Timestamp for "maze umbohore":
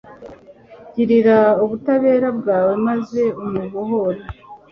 2.87-4.21